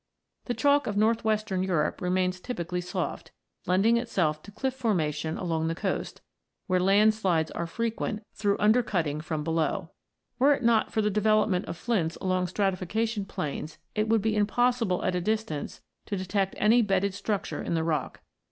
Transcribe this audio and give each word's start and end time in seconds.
The 0.45 0.55
Chalk 0.55 0.87
of 0.87 0.97
north 0.97 1.23
western 1.23 1.61
Europe 1.61 2.01
remains 2.01 2.37
n] 2.37 2.41
THE 2.41 2.53
LIMESTONES 2.55 2.55
43 2.55 2.55
typically 2.55 2.81
soft, 2.81 3.31
lending 3.67 3.97
itself 3.97 4.41
to 4.41 4.51
cliff 4.51 4.73
formation 4.73 5.37
along 5.37 5.67
the 5.67 5.75
coast, 5.75 6.21
where 6.65 6.79
landslides 6.79 7.51
are 7.51 7.67
frequent 7.67 8.23
through 8.33 8.57
undercutting 8.59 9.21
from 9.21 9.43
below. 9.43 9.91
Were 10.39 10.55
it 10.55 10.63
not 10.63 10.91
for 10.91 11.03
the 11.03 11.11
development 11.11 11.65
of 11.65 11.77
flints 11.77 12.15
along 12.15 12.47
stratification 12.47 13.25
planes, 13.25 13.77
it 13.93 14.09
would 14.09 14.23
be 14.23 14.35
impossible 14.35 15.05
at 15.05 15.13
a 15.13 15.21
distance 15.21 15.81
to 16.07 16.17
detect 16.17 16.55
any 16.57 16.81
bedded 16.81 17.13
structure 17.13 17.61
in 17.61 17.75
the 17.75 17.83
rock. 17.83 18.21